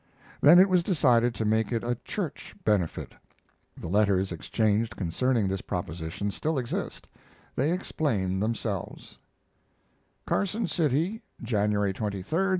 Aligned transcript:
Then 0.41 0.57
it 0.57 0.67
was 0.67 0.81
decided 0.81 1.35
to 1.35 1.45
make 1.45 1.71
it 1.71 1.83
a 1.83 1.93
church 2.03 2.55
benefit. 2.65 3.13
The 3.77 3.87
letters 3.87 4.31
exchanged 4.31 4.95
concerning 4.97 5.47
this 5.47 5.61
proposition 5.61 6.31
still 6.31 6.57
exist; 6.57 7.07
they 7.55 7.71
explain 7.71 8.39
themselves: 8.39 9.19
CARSON 10.25 10.65
CITY, 10.65 11.21
January 11.43 11.93
23, 11.93 12.19
1864. 12.23 12.49